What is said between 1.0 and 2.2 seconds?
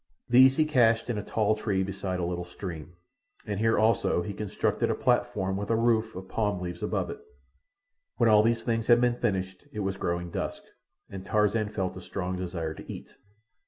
in a tall tree beside